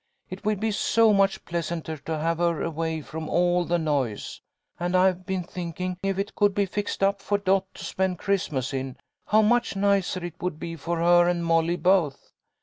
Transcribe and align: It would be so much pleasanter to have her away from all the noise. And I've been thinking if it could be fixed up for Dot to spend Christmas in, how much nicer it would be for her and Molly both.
It 0.31 0.43
would 0.43 0.59
be 0.59 0.71
so 0.71 1.13
much 1.13 1.45
pleasanter 1.45 1.95
to 1.95 2.17
have 2.17 2.39
her 2.39 2.63
away 2.63 3.01
from 3.01 3.29
all 3.29 3.65
the 3.65 3.77
noise. 3.77 4.41
And 4.79 4.95
I've 4.95 5.27
been 5.27 5.43
thinking 5.43 5.95
if 6.01 6.17
it 6.17 6.33
could 6.33 6.55
be 6.55 6.65
fixed 6.65 7.03
up 7.03 7.21
for 7.21 7.37
Dot 7.37 7.67
to 7.75 7.85
spend 7.85 8.17
Christmas 8.17 8.73
in, 8.73 8.97
how 9.27 9.43
much 9.43 9.75
nicer 9.75 10.25
it 10.25 10.41
would 10.41 10.57
be 10.59 10.75
for 10.75 10.97
her 10.97 11.27
and 11.27 11.45
Molly 11.45 11.75
both. 11.75 12.31